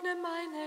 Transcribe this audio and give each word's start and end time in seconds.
öffne 0.00 0.16
meine 0.22 0.59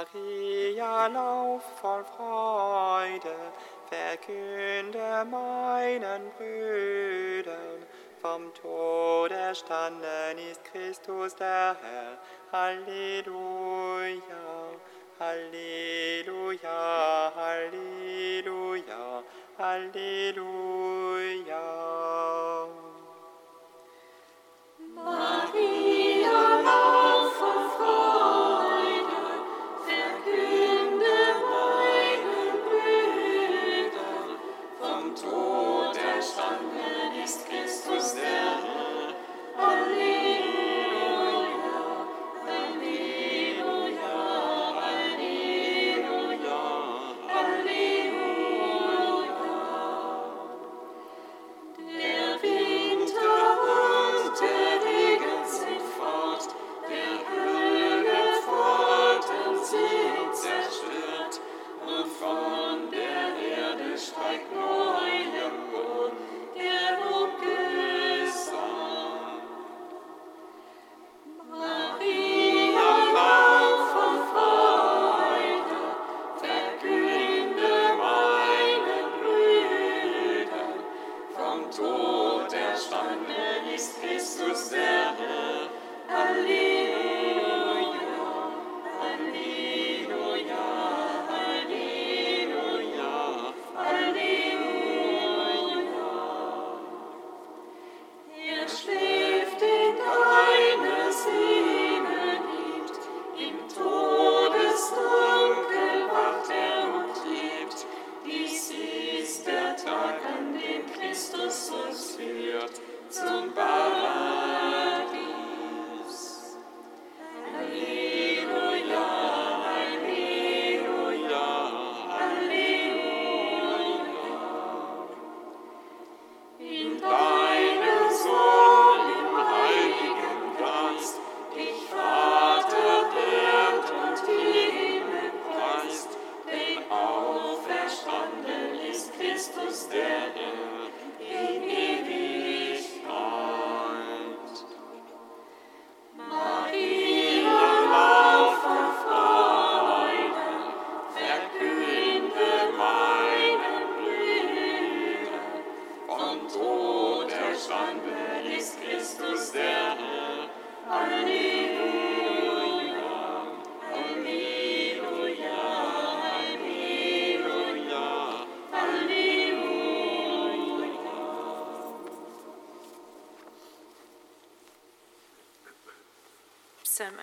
Maria, 0.00 1.08
lauf 1.08 1.62
voll 1.78 2.02
Freude, 2.16 3.36
verkünde 3.90 5.26
meinen 5.30 6.22
Brüdern, 6.38 7.84
vom 8.22 8.50
Tod 8.54 9.30
erstanden 9.30 10.38
ist 10.50 10.64
Christus 10.64 11.36
der 11.36 11.76
Herr. 11.82 12.16
Halleluja, 12.50 14.22
Halleluja, 15.18 17.32
Halleluja, 17.36 19.22
Halleluja. 19.58 20.40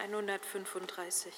135. 0.10 1.34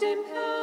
dem 0.00 0.24
Herrn. 0.24 0.53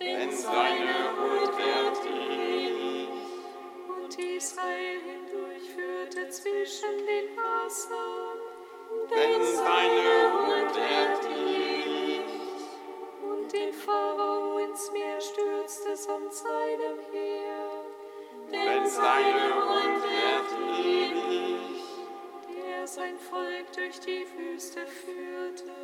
denn 0.00 0.32
seine 0.32 0.94
Huld 1.16 1.56
wird 1.58 1.98
ewig. 2.06 3.08
Und 3.86 4.18
Israel 4.18 5.00
hindurchführte 5.04 6.28
zwischen 6.30 7.06
den 7.06 7.36
Wassern, 7.36 8.38
denn 9.10 9.44
seine 9.44 10.32
Huld 10.32 10.74
wird 10.74 11.36
ewig. 11.36 12.24
Und 13.22 13.52
den 13.52 13.72
Pharao 13.72 14.58
ins 14.58 14.90
Meer 14.92 15.20
stürzte 15.20 15.94
samt 15.96 16.32
seinem 16.32 16.98
Heer, 17.12 17.70
denn 18.50 18.86
seine 18.86 19.54
Huld 19.54 20.02
wird 20.02 20.86
ewig. 20.86 21.84
Der 22.48 22.86
sein 22.86 23.18
Volk 23.18 23.70
durch 23.74 24.00
die 24.00 24.26
Wüste 24.36 24.86
führte, 24.86 25.74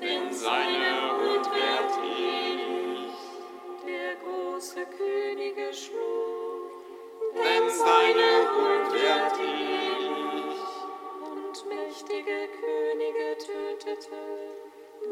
denn 0.00 0.32
seine 0.32 1.18
Huld 1.18 1.44
wird 1.46 2.04
ewig. 2.04 2.85
Könige 4.74 5.72
schlug, 5.72 6.72
denn 7.34 7.70
seine 7.70 8.48
Huld 8.50 8.92
wird 8.92 9.38
ewig. 9.38 10.58
Und 11.22 11.66
mächtige 11.68 12.48
Könige 12.60 13.38
tötete, 13.38 14.22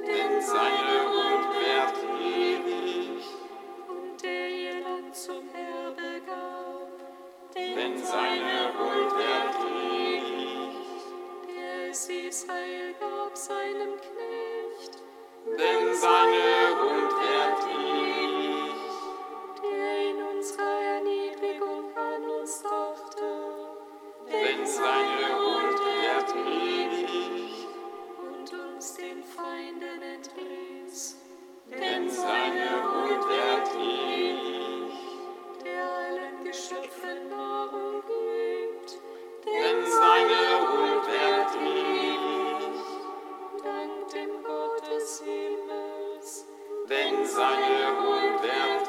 denn 0.07 0.43
seine 0.43 0.97
Huld 1.09 1.47
wird 1.55 1.97
ewig. 2.21 3.25
Und 3.89 4.23
der 4.23 4.49
ihr 4.49 4.81
Land 4.81 5.15
zum 5.15 5.49
Erbe 5.55 6.21
gab, 6.27 7.55
denn 7.55 7.97
seine 7.99 8.73
Huld 8.77 9.13
wird 9.17 9.57
ewig. 9.81 10.77
Der 11.49 11.91
es 11.91 12.09
Israel 12.09 12.93
gab 12.99 13.37
seinem 13.37 13.95
Knecht, 14.01 14.99
denn 15.47 15.95
seine 15.95 16.81
Hund 16.81 17.13
wird 17.13 17.65
ewig. 17.67 17.74
denn 46.95 47.27
seine 47.27 47.97
Unwert 47.99 48.89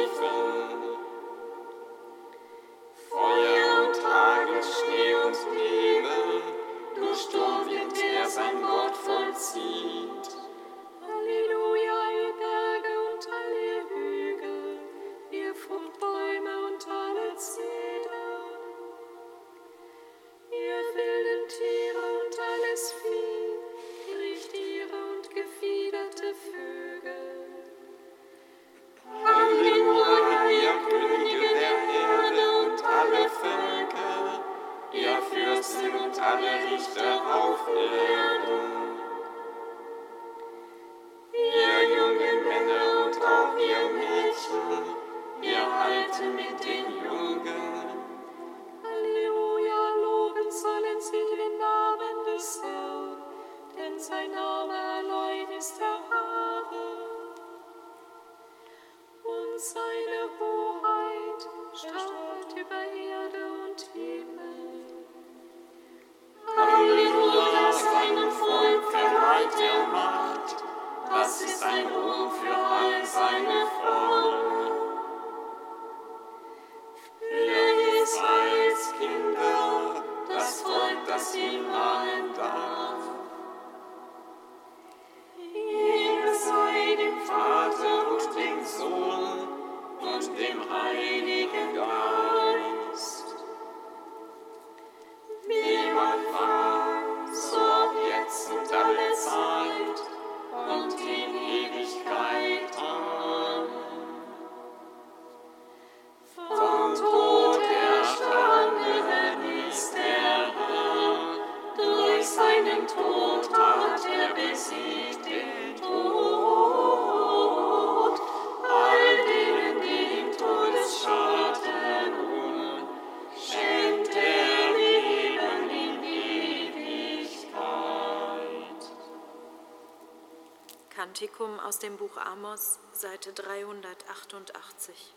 aus 131.71 131.79
dem 131.79 131.95
Buch 131.95 132.17
Amos, 132.17 132.79
Seite 132.91 133.31
388. 133.31 135.15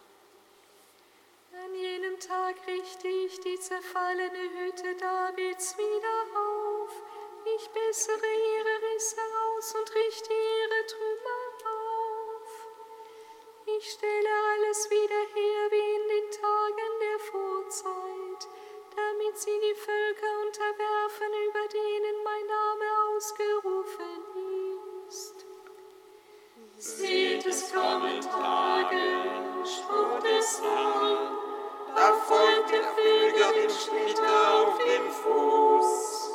An 1.53 1.75
jenem 1.75 2.21
Tag 2.21 2.55
richte 2.69 3.09
ich 3.09 3.41
die 3.41 3.59
zerfallene 3.59 4.45
Hütte 4.55 4.95
Davids 4.95 5.77
wieder 5.77 6.17
auf. 6.39 6.91
Ich 7.57 7.69
bessere 7.71 8.31
ihre 8.55 8.95
Risse 8.95 9.21
aus 9.43 9.75
und 9.75 9.95
richte 9.97 10.33
ihre 10.33 10.87
Trümmer 10.87 11.45
auf. 11.75 12.69
Ich 13.77 13.91
stelle 13.91 14.35
alles 14.53 14.89
wieder 14.91 15.23
her 15.35 15.71
wie 15.73 15.97
in 15.97 16.09
den 16.09 16.31
Tagen 16.41 16.93
der 17.03 17.19
Vorzeit, 17.19 18.49
damit 18.95 19.37
sie 19.39 19.59
die 19.59 19.75
Völker 19.75 20.33
unterwerfen, 20.47 21.33
über 21.49 21.67
denen 21.67 22.23
mein 22.23 22.47
Name 22.47 23.17
ausgerufen 23.17 24.23
ist. 24.29 24.34
Seht 26.79 27.47
es 27.47 27.73
kommen 27.73 28.21
Tage, 28.21 29.65
Spruch 29.65 30.21
des 30.21 30.61
Herrn, 30.61 31.39
Da 31.95 32.13
folgt 32.13 32.71
der 32.71 32.83
Flüger 32.83 33.53
dem 33.53 33.71
Schnitte 33.71 34.23
auf 34.23 34.79
dem 34.79 35.11
Fuß. 35.11 36.31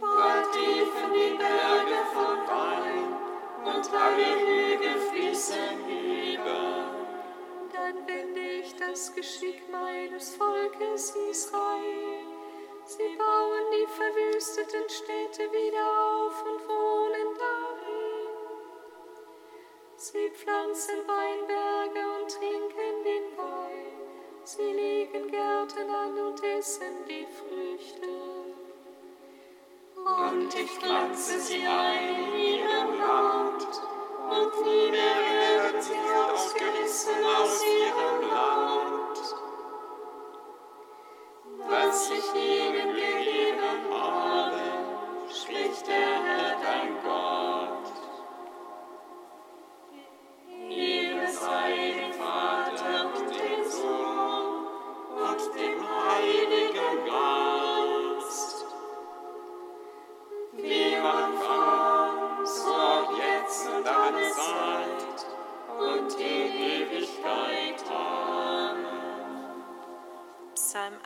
bald 0.00 0.52
tiefen 0.52 1.12
die 1.12 1.36
Berge 1.38 2.00
von 2.12 2.38
Wein 2.48 3.14
und 3.64 3.94
alle 3.94 4.30
Hügel 4.40 5.00
fließen 5.10 5.78
über. 5.88 6.84
Dann 7.72 8.06
wende 8.06 8.40
ich 8.40 8.74
das 8.76 9.14
Geschick 9.14 9.62
meines 9.70 10.34
Volkes 10.36 11.14
Israel. 11.30 12.24
Sie 12.86 13.16
bauen 13.16 13.66
die 13.72 13.86
verwüsteten 13.86 14.88
Städte 14.88 15.50
wieder 15.50 15.86
auf 15.86 16.44
und 16.44 16.68
wohnen 16.68 17.38
darin. 17.38 18.03
Sie 20.06 20.30
pflanzen 20.34 20.98
Weinberge 21.06 22.02
und 22.20 22.30
trinken 22.30 23.04
den 23.04 23.38
Wein. 23.38 23.94
Sie 24.44 24.60
legen 24.60 25.30
Gärten 25.30 25.88
an 25.88 26.18
und 26.18 26.44
essen 26.44 27.06
die 27.08 27.26
Früchte. 27.38 28.10
Und 29.96 30.54
ich 30.54 30.70
pflanze 30.72 31.40
sie 31.40 31.66
ein 31.66 32.16
in 32.22 32.34
ihrem 32.38 32.98
Land, 32.98 33.66
und 34.28 34.66
nie 34.66 34.90
mehr 34.90 35.20
werden 35.40 35.80
sie 35.80 35.94
ausgerissen 36.30 37.24
aus 37.38 37.64
ihrem 37.64 38.30
Land. 38.30 39.16
Was 41.66 42.10
ich 42.10 42.34
ihnen 42.34 42.94
gegeben 42.94 43.90
habe, 43.90 44.60
spricht 45.30 45.86
der 45.86 46.22
Herr 46.24 46.56
dein 46.62 47.02
Gott. 47.02 47.83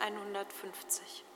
150. 0.09 1.28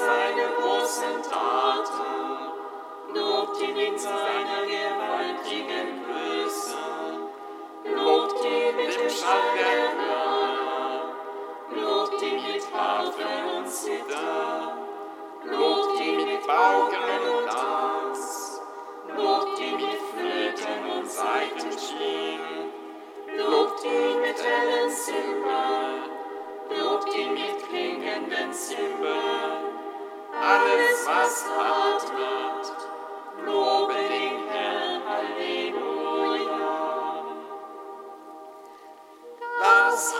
seine 0.00 0.46
großen 0.56 1.22
Taten. 1.22 2.10
Lobt 3.14 3.60
ihn 3.60 3.76
in 3.76 3.98
seiner 3.98 4.59
Alles, 30.42 31.06
was 31.06 31.44
atmet, 31.58 32.66
lobe 33.46 34.09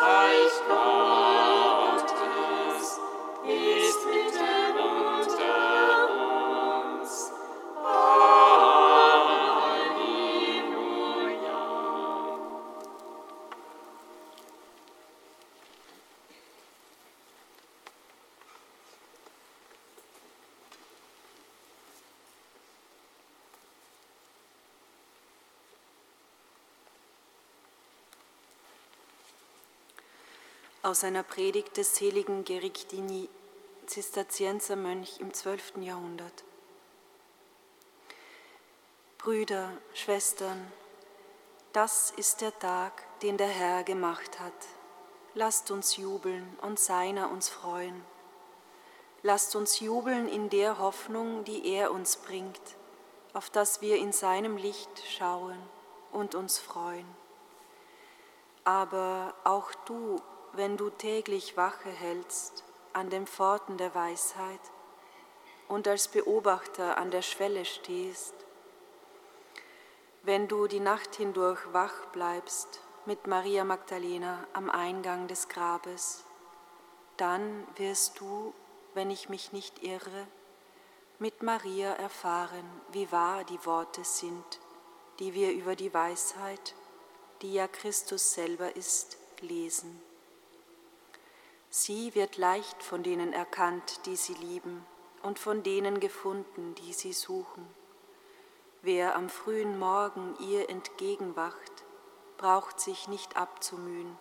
Reich 0.02 0.66
Gottes 0.66 0.99
aus 30.82 31.04
einer 31.04 31.22
Predigt 31.22 31.76
des 31.76 31.96
seligen 31.96 32.44
Gerictini, 32.44 33.28
Zisterziensermönch 33.86 35.20
im 35.20 35.34
12. 35.34 35.74
Jahrhundert. 35.80 36.44
Brüder, 39.18 39.70
Schwestern, 39.92 40.72
das 41.74 42.12
ist 42.12 42.40
der 42.40 42.58
Tag, 42.58 43.04
den 43.20 43.36
der 43.36 43.48
Herr 43.48 43.84
gemacht 43.84 44.40
hat. 44.40 44.54
Lasst 45.34 45.70
uns 45.70 45.98
jubeln 45.98 46.58
und 46.62 46.80
seiner 46.80 47.30
uns 47.30 47.50
freuen. 47.50 48.02
Lasst 49.22 49.54
uns 49.54 49.80
jubeln 49.80 50.28
in 50.28 50.48
der 50.48 50.78
Hoffnung, 50.78 51.44
die 51.44 51.74
er 51.74 51.92
uns 51.92 52.16
bringt, 52.16 52.60
auf 53.34 53.50
dass 53.50 53.82
wir 53.82 53.98
in 53.98 54.12
seinem 54.12 54.56
Licht 54.56 55.02
schauen 55.06 55.58
und 56.10 56.34
uns 56.34 56.58
freuen. 56.58 57.06
Aber 58.64 59.34
auch 59.44 59.74
du, 59.84 60.22
wenn 60.52 60.76
du 60.76 60.90
täglich 60.90 61.56
Wache 61.56 61.90
hältst 61.90 62.64
an 62.92 63.10
den 63.10 63.26
Pforten 63.26 63.76
der 63.76 63.94
Weisheit 63.94 64.60
und 65.68 65.86
als 65.86 66.08
Beobachter 66.08 66.98
an 66.98 67.10
der 67.10 67.22
Schwelle 67.22 67.64
stehst, 67.64 68.34
wenn 70.22 70.48
du 70.48 70.66
die 70.66 70.80
Nacht 70.80 71.14
hindurch 71.14 71.60
wach 71.72 72.06
bleibst 72.12 72.80
mit 73.06 73.26
Maria 73.26 73.64
Magdalena 73.64 74.46
am 74.52 74.68
Eingang 74.68 75.28
des 75.28 75.48
Grabes, 75.48 76.24
dann 77.16 77.66
wirst 77.76 78.20
du, 78.20 78.52
wenn 78.94 79.10
ich 79.10 79.28
mich 79.28 79.52
nicht 79.52 79.82
irre, 79.82 80.26
mit 81.18 81.42
Maria 81.42 81.92
erfahren, 81.92 82.64
wie 82.92 83.10
wahr 83.12 83.44
die 83.44 83.64
Worte 83.64 84.04
sind, 84.04 84.60
die 85.18 85.34
wir 85.34 85.52
über 85.52 85.76
die 85.76 85.92
Weisheit, 85.92 86.74
die 87.42 87.54
ja 87.54 87.68
Christus 87.68 88.32
selber 88.32 88.74
ist, 88.74 89.16
lesen. 89.40 90.09
Sie 91.72 92.16
wird 92.16 92.36
leicht 92.36 92.82
von 92.82 93.04
denen 93.04 93.32
erkannt, 93.32 94.04
die 94.04 94.16
sie 94.16 94.34
lieben, 94.34 94.84
und 95.22 95.38
von 95.38 95.62
denen 95.62 96.00
gefunden, 96.00 96.74
die 96.74 96.92
sie 96.92 97.12
suchen. 97.12 97.64
Wer 98.82 99.14
am 99.14 99.28
frühen 99.28 99.78
Morgen 99.78 100.34
ihr 100.40 100.68
entgegenwacht, 100.68 101.84
braucht 102.38 102.80
sich 102.80 103.06
nicht 103.06 103.36
abzumühen, 103.36 104.18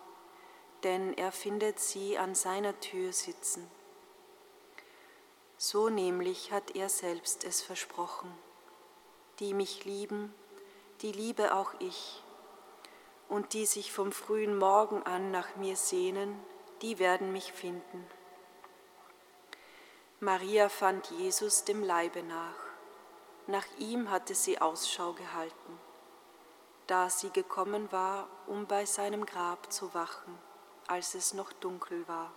denn 0.84 1.12
er 1.14 1.32
findet 1.32 1.80
sie 1.80 2.18
an 2.18 2.36
seiner 2.36 2.78
Tür 2.78 3.12
sitzen. 3.12 3.68
So 5.56 5.88
nämlich 5.88 6.52
hat 6.52 6.76
er 6.76 6.88
selbst 6.88 7.42
es 7.42 7.62
versprochen. 7.62 8.32
Die 9.40 9.54
mich 9.54 9.84
lieben, 9.84 10.32
die 11.02 11.10
liebe 11.12 11.52
auch 11.54 11.72
ich, 11.80 12.22
und 13.28 13.54
die 13.54 13.66
sich 13.66 13.92
vom 13.92 14.12
frühen 14.12 14.56
Morgen 14.56 15.02
an 15.02 15.32
nach 15.32 15.56
mir 15.56 15.76
sehnen, 15.76 16.38
die 16.82 16.98
werden 16.98 17.32
mich 17.32 17.52
finden. 17.52 18.06
Maria 20.20 20.68
fand 20.68 21.10
Jesus 21.10 21.64
dem 21.64 21.82
Leibe 21.82 22.22
nach. 22.22 22.56
Nach 23.46 23.66
ihm 23.78 24.10
hatte 24.10 24.34
sie 24.34 24.60
Ausschau 24.60 25.12
gehalten, 25.14 25.78
da 26.86 27.08
sie 27.08 27.30
gekommen 27.30 27.90
war, 27.90 28.28
um 28.46 28.66
bei 28.66 28.84
seinem 28.84 29.24
Grab 29.24 29.72
zu 29.72 29.92
wachen, 29.94 30.38
als 30.86 31.14
es 31.14 31.34
noch 31.34 31.52
dunkel 31.54 32.06
war. 32.06 32.32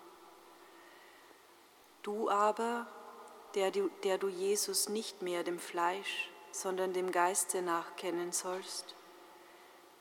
Du 2.04 2.30
aber, 2.30 2.88
der 3.56 3.72
du, 3.72 3.90
der 4.04 4.18
du 4.18 4.28
Jesus 4.28 4.90
nicht 4.90 5.22
mehr 5.22 5.44
dem 5.44 5.60
Fleisch, 5.60 6.30
sondern 6.52 6.94
dem 6.94 7.12
Geiste 7.12 7.62
nach 7.62 7.96
kennen 7.96 8.32
sollst, 8.32 8.96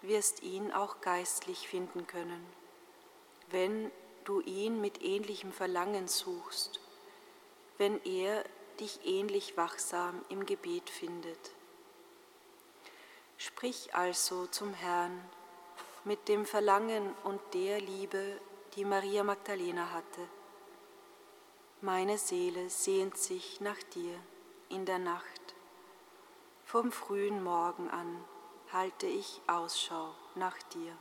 wirst 0.02 0.42
ihn 0.42 0.72
auch 0.72 1.00
geistlich 1.00 1.68
finden 1.68 2.07
können, 2.07 2.44
wenn 3.50 3.90
du 4.25 4.41
ihn 4.41 4.81
mit 4.81 5.03
ähnlichem 5.03 5.53
Verlangen 5.53 6.09
suchst, 6.09 6.81
wenn 7.79 8.03
er 8.05 8.45
dich 8.81 9.01
ähnlich 9.05 9.57
wachsam 9.57 10.25
im 10.29 10.47
Gebet 10.47 10.91
findet. 10.91 11.51
Sprich 13.37 13.95
also 13.95 14.47
zum 14.47 14.73
Herrn 14.75 15.21
mit 16.05 16.29
dem 16.29 16.47
Verlangen 16.47 17.15
und 17.25 17.41
der 17.55 17.81
Liebe, 17.81 18.41
die 18.75 18.85
Maria 18.85 19.23
Magdalena 19.23 19.91
hatte. 19.91 20.29
Meine 21.81 22.19
Seele 22.19 22.71
sehnt 22.71 23.17
sich 23.17 23.61
nach 23.61 23.83
dir 23.95 24.19
in 24.69 24.87
der 24.87 24.99
Nacht. 24.99 25.55
Vom 26.65 26.91
frühen 26.91 27.43
Morgen 27.43 27.91
an 27.91 28.25
halte 28.73 29.07
ich 29.07 29.41
Ausschau 29.47 30.15
nach 30.35 30.57
dir. 30.75 30.97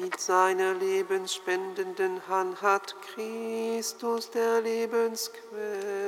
Mit 0.00 0.20
seiner 0.20 0.74
lebensspendenden 0.74 2.28
Hand 2.28 2.62
hat 2.62 2.94
Christus 3.02 4.30
der 4.30 4.60
Lebensquell 4.60 6.07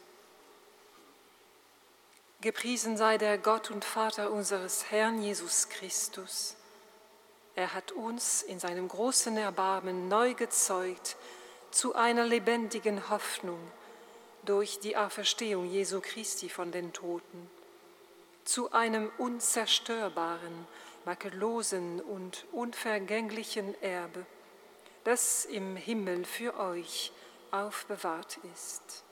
Gepriesen 2.41 2.97
sei 2.97 3.17
der 3.17 3.37
Gott 3.37 3.71
und 3.71 3.85
Vater 3.85 4.31
unseres 4.31 4.91
Herrn 4.91 5.21
Jesus 5.21 5.69
Christus. 5.69 6.55
Er 7.55 7.73
hat 7.73 7.91
uns 7.91 8.41
in 8.41 8.59
seinem 8.59 8.87
großen 8.87 9.37
Erbarmen 9.37 10.07
neu 10.07 10.33
gezeugt 10.33 11.17
zu 11.69 11.95
einer 11.95 12.25
lebendigen 12.25 13.09
Hoffnung 13.09 13.59
durch 14.43 14.79
die 14.79 14.97
Auferstehung 14.97 15.69
Jesu 15.69 16.01
Christi 16.01 16.49
von 16.49 16.71
den 16.71 16.93
Toten, 16.93 17.49
zu 18.43 18.71
einem 18.71 19.11
unzerstörbaren, 19.17 20.67
makellosen 21.05 22.01
und 22.01 22.45
unvergänglichen 22.51 23.79
Erbe 23.81 24.25
das 25.03 25.45
im 25.45 25.75
Himmel 25.75 26.25
für 26.25 26.57
euch 26.59 27.11
aufbewahrt 27.51 28.39
ist. 28.53 29.03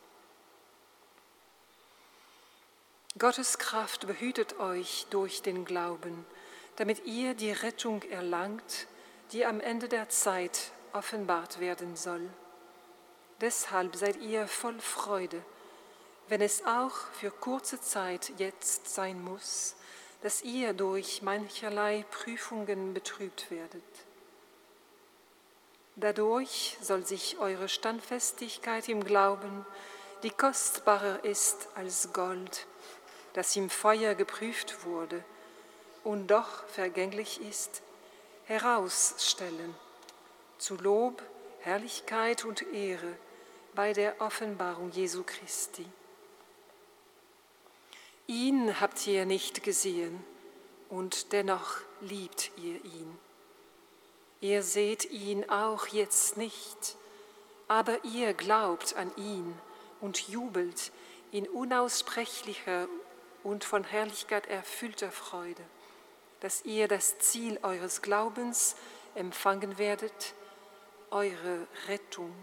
Gottes 3.17 3.57
Kraft 3.57 4.07
behütet 4.07 4.59
euch 4.59 5.07
durch 5.09 5.41
den 5.41 5.65
Glauben, 5.65 6.25
damit 6.75 7.05
ihr 7.05 7.33
die 7.33 7.51
Rettung 7.51 8.03
erlangt, 8.03 8.87
die 9.31 9.45
am 9.45 9.59
Ende 9.59 9.89
der 9.89 10.09
Zeit 10.09 10.71
offenbart 10.93 11.59
werden 11.59 11.95
soll. 11.95 12.29
Deshalb 13.41 13.95
seid 13.95 14.17
ihr 14.17 14.47
voll 14.47 14.79
Freude, 14.79 15.41
wenn 16.27 16.41
es 16.41 16.65
auch 16.65 16.95
für 17.13 17.31
kurze 17.31 17.81
Zeit 17.81 18.31
jetzt 18.37 18.93
sein 18.93 19.21
muss, 19.23 19.75
dass 20.21 20.43
ihr 20.43 20.73
durch 20.73 21.21
mancherlei 21.21 22.05
Prüfungen 22.11 22.93
betrübt 22.93 23.49
werdet 23.49 23.83
Dadurch 25.99 26.77
soll 26.81 27.05
sich 27.05 27.39
eure 27.39 27.67
Standfestigkeit 27.67 28.87
im 28.87 29.03
Glauben, 29.03 29.65
die 30.23 30.29
kostbarer 30.29 31.25
ist 31.25 31.67
als 31.75 32.13
Gold, 32.13 32.67
das 33.33 33.55
im 33.55 33.69
Feuer 33.69 34.15
geprüft 34.15 34.85
wurde 34.85 35.23
und 36.03 36.27
doch 36.27 36.67
vergänglich 36.67 37.41
ist, 37.41 37.81
herausstellen, 38.45 39.75
zu 40.57 40.75
Lob, 40.75 41.21
Herrlichkeit 41.59 42.45
und 42.45 42.61
Ehre 42.73 43.15
bei 43.75 43.93
der 43.93 44.19
Offenbarung 44.21 44.91
Jesu 44.91 45.23
Christi. 45.23 45.85
Ihn 48.27 48.79
habt 48.79 49.05
ihr 49.07 49.25
nicht 49.25 49.63
gesehen 49.63 50.23
und 50.89 51.31
dennoch 51.33 51.77
liebt 52.01 52.51
ihr 52.57 52.83
ihn. 52.83 53.17
Ihr 54.41 54.63
seht 54.63 55.05
ihn 55.11 55.49
auch 55.49 55.87
jetzt 55.87 56.37
nicht, 56.37 56.95
aber 57.67 58.03
ihr 58.03 58.33
glaubt 58.33 58.95
an 58.95 59.11
ihn 59.17 59.57
und 60.01 60.29
jubelt 60.29 60.91
in 61.31 61.47
unaussprechlicher 61.47 62.87
und 63.43 63.63
von 63.63 63.83
Herrlichkeit 63.83 64.47
erfüllter 64.47 65.11
Freude, 65.11 65.63
dass 66.39 66.63
ihr 66.65 66.87
das 66.87 67.19
Ziel 67.19 67.59
eures 67.63 68.01
Glaubens 68.01 68.75
empfangen 69.15 69.77
werdet, 69.77 70.33
eure 71.11 71.67
Rettung. 71.87 72.33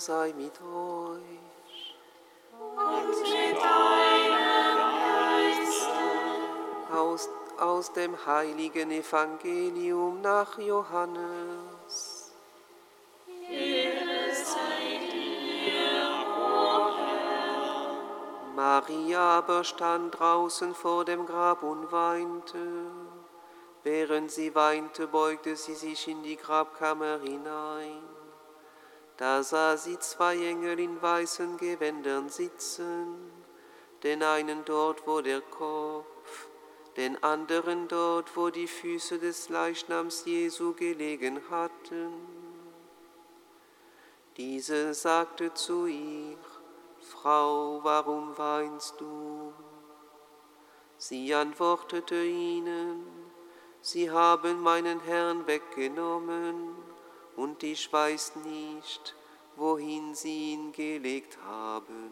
Sei 0.00 0.32
mit 0.36 0.60
euch. 0.60 1.96
Und 2.58 3.22
mit 3.22 3.56
deinem 3.62 4.78
Geiste. 5.58 5.98
Aus, 6.94 7.28
aus 7.58 7.92
dem 7.92 8.14
heiligen 8.26 8.90
Evangelium 8.90 10.20
nach 10.20 10.58
Johannes. 10.58 12.32
Dir, 13.26 13.92
o 16.38 16.88
Herr. 16.96 18.54
Maria 18.54 19.38
aber 19.38 19.64
stand 19.64 20.18
draußen 20.18 20.74
vor 20.74 21.04
dem 21.04 21.26
Grab 21.26 21.62
und 21.62 21.90
weinte. 21.92 22.58
Während 23.84 24.30
sie 24.30 24.54
weinte, 24.54 25.06
beugte 25.06 25.56
sie 25.56 25.74
sich 25.74 26.08
in 26.08 26.22
die 26.22 26.36
Grabkammer 26.36 27.20
hinein. 27.20 28.17
Da 29.18 29.42
sah 29.42 29.76
sie 29.76 29.98
zwei 29.98 30.36
Engel 30.36 30.78
in 30.78 31.02
weißen 31.02 31.56
Gewändern 31.56 32.28
sitzen, 32.28 33.32
den 34.04 34.22
einen 34.22 34.64
dort, 34.64 35.08
wo 35.08 35.20
der 35.20 35.40
Kopf, 35.40 36.46
den 36.96 37.20
anderen 37.24 37.88
dort, 37.88 38.36
wo 38.36 38.50
die 38.50 38.68
Füße 38.68 39.18
des 39.18 39.48
Leichnams 39.48 40.24
Jesu 40.24 40.72
gelegen 40.72 41.40
hatten. 41.50 42.12
Diese 44.36 44.94
sagte 44.94 45.52
zu 45.52 45.86
ihr, 45.86 46.38
Frau, 47.00 47.80
warum 47.82 48.38
weinst 48.38 49.00
du? 49.00 49.52
Sie 50.96 51.34
antwortete 51.34 52.22
ihnen, 52.24 53.04
Sie 53.80 54.12
haben 54.12 54.60
meinen 54.60 55.00
Herrn 55.00 55.44
weggenommen 55.48 56.87
und 57.38 57.62
ich 57.62 57.92
weiß 57.92 58.34
nicht, 58.44 59.14
wohin 59.54 60.12
sie 60.12 60.54
ihn 60.54 60.72
gelegt 60.72 61.38
haben. 61.46 62.10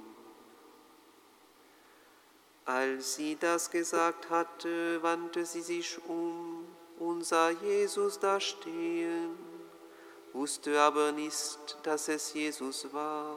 Als 2.64 3.16
sie 3.16 3.34
das 3.34 3.68
gesagt 3.68 4.30
hatte, 4.30 5.02
wandte 5.02 5.44
sie 5.44 5.62
sich 5.62 5.98
um 6.08 6.64
und 7.00 7.24
sah 7.24 7.50
Jesus 7.50 8.20
da 8.20 8.38
stehen, 8.38 9.36
wusste 10.32 10.80
aber 10.80 11.10
nicht, 11.10 11.76
dass 11.82 12.06
es 12.06 12.32
Jesus 12.32 12.92
war. 12.92 13.36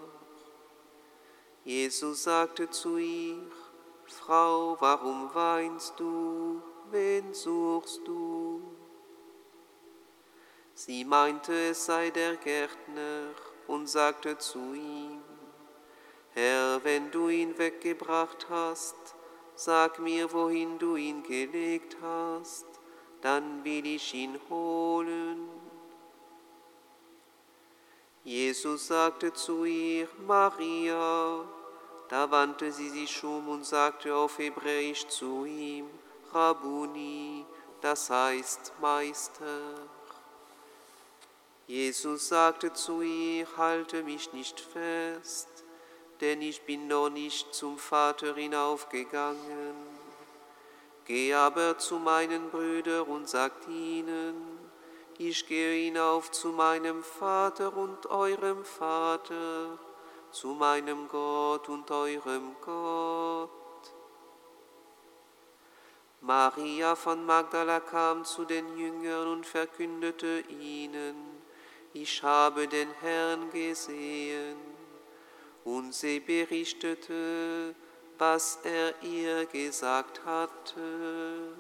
Jesus 1.65 2.23
sagte 2.23 2.69
zu 2.69 2.97
ihr, 2.97 3.41
Frau, 4.05 4.77
warum 4.79 5.33
weinst 5.33 5.99
du? 5.99 6.61
Wen 6.91 7.33
suchst 7.33 8.01
du? 8.05 8.78
Sie 10.81 11.03
meinte, 11.03 11.51
es 11.71 11.87
sei 11.87 12.09
der 12.09 12.37
Gärtner 12.37 13.31
und 13.67 13.89
sagte 13.89 14.37
zu 14.37 14.73
ihm, 14.73 15.21
Herr, 16.33 16.81
wenn 16.85 17.11
du 17.11 17.27
ihn 17.27 17.57
weggebracht 17.57 18.47
hast, 18.49 18.95
sag 19.55 19.99
mir, 19.99 20.31
wohin 20.31 20.79
du 20.79 20.95
ihn 20.95 21.21
gelegt 21.23 21.97
hast, 22.01 22.65
dann 23.19 23.61
will 23.65 23.85
ich 23.87 24.13
ihn 24.13 24.39
holen. 24.49 25.49
Jesus 28.23 28.87
sagte 28.87 29.33
zu 29.33 29.65
ihr, 29.65 30.07
Maria, 30.25 31.43
da 32.07 32.31
wandte 32.31 32.71
sie 32.71 32.89
sich 32.89 33.21
um 33.25 33.49
und 33.49 33.65
sagte 33.65 34.15
auf 34.15 34.37
Hebräisch 34.37 35.05
zu 35.09 35.43
ihm, 35.43 35.89
Rabuni, 36.31 37.45
das 37.81 38.09
heißt 38.09 38.71
Meister. 38.79 39.98
Jesus 41.69 42.29
sagte 42.29 42.73
zu 42.73 43.03
ihr, 43.03 43.45
halte 43.55 44.01
mich 44.01 44.33
nicht 44.33 44.59
fest, 44.59 45.47
denn 46.19 46.41
ich 46.41 46.63
bin 46.63 46.87
noch 46.87 47.11
nicht 47.11 47.53
zum 47.53 47.77
Vater 47.77 48.33
hinaufgegangen. 48.33 49.75
Geh 51.05 51.31
aber 51.35 51.77
zu 51.77 51.99
meinen 51.99 52.49
Brüdern 52.49 53.03
und 53.03 53.29
sagt 53.29 53.67
ihnen, 53.67 54.33
ich 55.19 55.45
gehe 55.45 55.83
hinauf 55.85 56.31
zu 56.31 56.47
meinem 56.47 57.03
Vater 57.03 57.77
und 57.77 58.07
eurem 58.07 58.65
Vater, 58.65 59.77
zu 60.31 60.47
meinem 60.47 61.07
Gott 61.07 61.69
und 61.69 61.91
eurem 61.91 62.55
Gott. 62.65 63.51
Maria 66.21 66.95
von 66.95 67.23
Magdala 67.27 67.79
kam 67.79 68.25
zu 68.25 68.45
den 68.45 68.75
Jüngern 68.75 69.27
und 69.27 69.45
verkündete 69.45 70.39
ihnen, 70.49 71.38
ich 71.93 72.23
habe 72.23 72.67
den 72.67 72.89
Herrn 73.01 73.49
gesehen. 73.51 74.57
Und 75.63 75.93
sie 75.93 76.19
berichtete, 76.19 77.75
was 78.17 78.59
er 78.63 78.93
ihr 79.03 79.45
gesagt 79.45 80.23
hatte. 80.25 81.53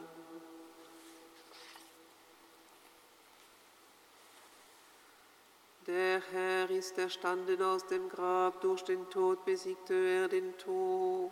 Der 5.87 6.21
Herr 6.31 6.69
ist 6.69 6.97
erstanden 6.97 7.61
aus 7.63 7.87
dem 7.87 8.09
Grab, 8.09 8.61
durch 8.61 8.83
den 8.83 9.09
Tod 9.09 9.43
besiegte 9.43 9.93
er 9.93 10.27
den 10.27 10.55
Tod. 10.57 11.31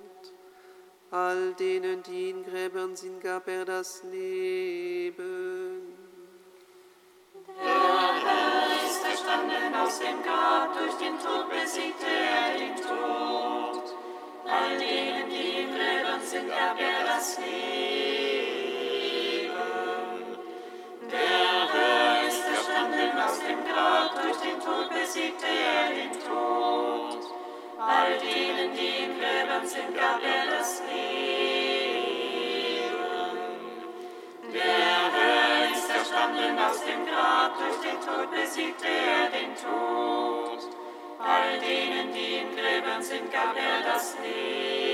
All 1.12 1.54
denen, 1.54 2.02
die 2.04 2.32
in 2.32 2.44
Gräbern 2.44 2.96
sind, 2.96 3.22
gab 3.22 3.48
er 3.48 3.66
das 3.66 4.04
Leben. 4.04 5.97
Gefangenen 9.48 9.76
aus 9.76 10.00
dem 10.00 10.22
Grab, 10.24 10.74
durch 10.78 10.96
den 10.98 11.18
Tod 11.20 11.50
besiegte 11.50 12.06
er 12.06 12.58
den 12.58 12.76
Tod. 12.76 13.96
All 14.46 14.78
denen, 14.78 15.30
die 15.30 15.62
in 15.62 15.70
Gräbern 15.74 16.22
sind, 16.22 16.50
gab 16.50 16.80
er 16.80 17.06
das 17.08 17.38
Leben. 17.38 17.48
Der 21.12 21.70
Herr 21.74 22.28
ist 22.28 22.44
gestanden 22.46 23.18
aus 23.18 23.40
dem 23.40 23.64
Grab, 23.64 24.22
durch 24.22 24.38
den 24.38 24.60
Tod 24.60 24.90
besiegte 24.90 25.46
er 25.46 25.90
den 25.96 26.12
Tod. 26.20 27.24
All 27.80 28.18
denen, 28.20 28.74
die 28.74 29.04
in 29.04 29.12
Gräbern 29.18 29.66
sind, 29.66 29.96
gab 29.96 30.22
er 30.24 30.58
das 30.58 30.82
Leben. 30.82 30.98
Der 34.54 34.87
Leben 36.48 36.60
aus 36.60 36.84
dem 36.84 37.06
Grab, 37.06 37.58
durch 37.58 37.78
den 37.82 38.00
Tod 38.00 38.32
besiegte 38.32 38.86
er 38.88 39.30
den 39.30 39.56
Tod. 39.56 40.60
All 41.20 41.60
denen, 41.60 42.14
die 42.14 42.38
in 42.38 42.56
Gräbern 42.56 43.02
sind, 43.02 43.32
gab 43.32 43.56
er 43.56 43.92
das 43.92 44.16
Leben. 44.24 44.87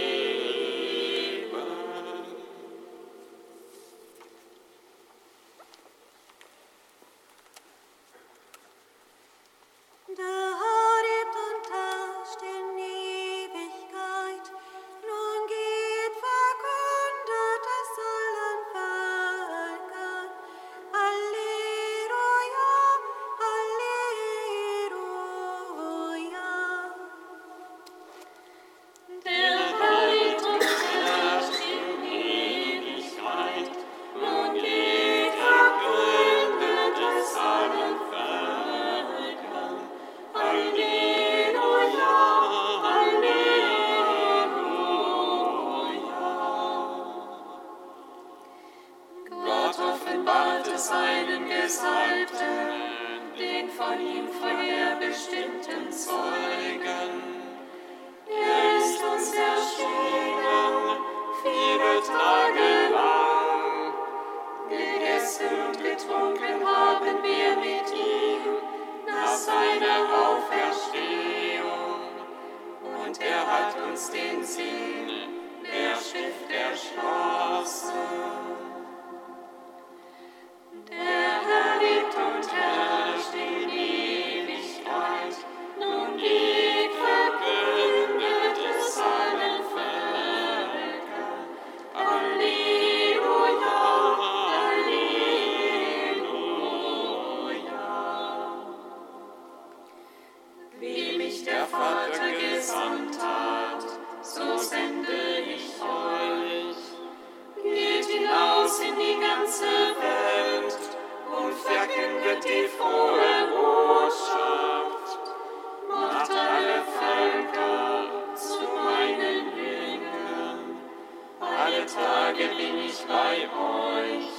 Tage 121.86 122.47
bin 122.55 122.77
ich 122.88 123.03
bei 123.07 123.43
euch 123.43 124.29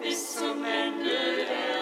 bis 0.00 0.36
zum 0.36 0.64
Ende 0.64 1.44
der 1.48 1.81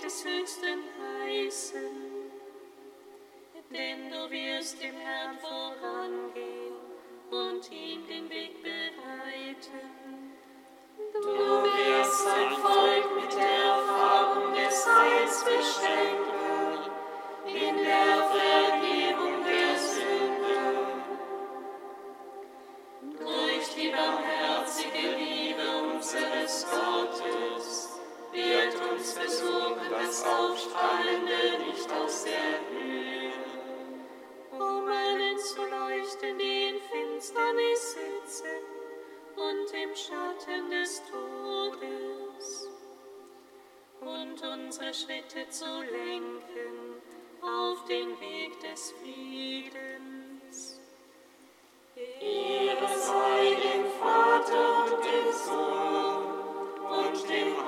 Des 0.00 0.24
Höchsten 0.24 0.80
heißen, 1.22 2.30
denn 3.70 4.10
du 4.10 4.30
wirst 4.30 4.82
dem 4.82 4.96
Herrn 4.96 5.38
vorangehen 5.38 6.74
und 7.30 7.70
ihm 7.70 8.06
den 8.08 8.28
Weg 8.30 8.62
bereiten. 8.62 10.32
Du 11.12 11.28
wirst 11.28 12.24
sein 12.24 12.50
Volk 12.50 13.22
mit 13.22 13.34
der 13.36 13.64
Erfahrung 13.64 14.54
des 14.54 14.86
Heils 14.86 15.44
beschenken, 15.44 16.90
in 17.46 17.76
der 17.76 18.30
Vergebung 18.32 19.44
der 19.44 19.78
Sünden. 19.78 21.04
Durch 23.18 23.74
die 23.76 23.90
barmherzige 23.90 25.16
Liebe 25.16 25.64
unseres 25.94 26.66
Gottes 26.70 27.41
uns 28.92 29.12
versuchen 29.12 29.90
das 29.90 30.24
aufstrahlende 30.24 31.64
Licht 31.66 31.90
aus 31.92 32.24
der 32.24 32.60
Höhe, 32.70 33.32
um 34.50 34.86
allen 34.86 35.38
zu 35.38 35.60
leuchten, 35.60 36.38
die 36.38 36.68
in 36.68 36.80
Finsternis 36.80 37.92
sitzen 37.92 38.58
und 39.36 39.72
im 39.72 39.94
Schatten 39.96 40.70
des 40.70 41.02
Todes, 41.10 42.68
und 44.00 44.42
unsere 44.42 44.92
Schritte 44.92 45.48
zu 45.48 45.64
lenken 45.64 47.00
auf 47.40 47.84
den 47.86 48.18
Weg 48.20 48.60
des 48.60 48.92
Friedens. 49.00 50.80
Ehre 51.94 52.98
sei 52.98 53.54
dem 53.62 53.86
Vater 54.00 54.84
und 54.84 55.04
dem 55.04 55.32
Sohn 55.32 56.42
und 56.82 57.28
dem 57.28 57.61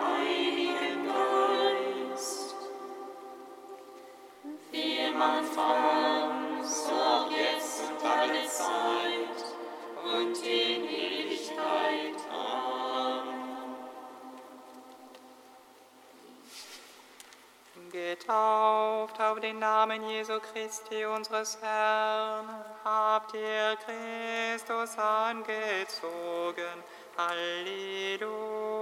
Getauft 17.90 19.20
auf 19.20 19.40
den 19.40 19.58
Namen 19.58 20.08
Jesu 20.08 20.40
Christi, 20.40 21.04
unseres 21.04 21.58
Herrn, 21.60 22.48
habt 22.84 23.34
ihr 23.34 23.76
Christus 23.84 24.96
angezogen. 24.98 26.82
Halleluja. 27.16 28.73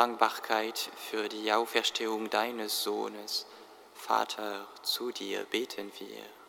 Dankbarkeit 0.00 0.90
für 0.96 1.28
die 1.28 1.52
Auferstehung 1.52 2.30
deines 2.30 2.82
Sohnes, 2.82 3.44
Vater, 3.92 4.66
zu 4.80 5.10
dir 5.10 5.44
beten 5.44 5.92
wir. 5.98 6.39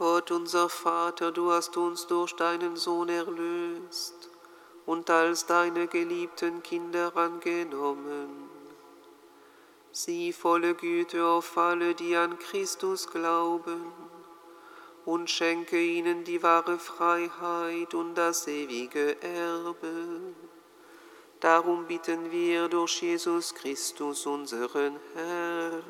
Gott 0.00 0.30
unser 0.30 0.70
Vater, 0.70 1.30
du 1.30 1.52
hast 1.52 1.76
uns 1.76 2.06
durch 2.06 2.34
deinen 2.34 2.74
Sohn 2.74 3.10
erlöst 3.10 4.30
und 4.86 5.10
als 5.10 5.44
deine 5.44 5.88
geliebten 5.88 6.62
Kinder 6.62 7.14
angenommen. 7.14 8.48
Sieh 9.92 10.32
volle 10.32 10.74
Güte 10.74 11.26
auf 11.26 11.54
alle, 11.58 11.94
die 11.94 12.16
an 12.16 12.38
Christus 12.38 13.10
glauben, 13.10 13.92
und 15.04 15.28
schenke 15.28 15.78
ihnen 15.78 16.24
die 16.24 16.42
wahre 16.42 16.78
Freiheit 16.78 17.92
und 17.92 18.14
das 18.14 18.48
ewige 18.48 19.20
Erbe. 19.20 20.32
Darum 21.40 21.84
bitten 21.84 22.30
wir 22.30 22.68
durch 22.68 23.02
Jesus 23.02 23.54
Christus, 23.54 24.24
unseren 24.24 24.98
Herrn. 25.14 25.82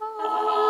Amen. 0.00 0.63